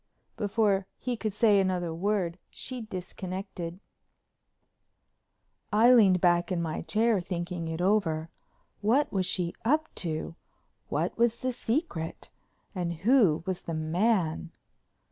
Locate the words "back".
6.19-6.51